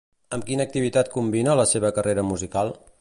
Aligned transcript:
Amb 0.37 0.45
quina 0.47 0.65
activitat 0.69 1.11
combina 1.17 1.59
la 1.61 1.67
seva 1.73 1.93
carrera 1.99 2.25
musical? 2.31 2.75